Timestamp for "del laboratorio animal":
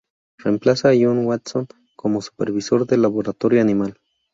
2.87-3.99